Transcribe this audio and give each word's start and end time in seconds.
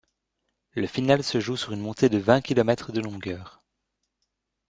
Le 0.73 0.87
final 0.87 1.23
se 1.23 1.39
joue 1.39 1.55
sur 1.57 1.73
une 1.73 1.79
montée 1.79 2.09
de 2.09 2.17
vingt 2.17 2.41
kilomètres 2.41 2.91
de 2.91 3.01
longueur. 3.01 3.61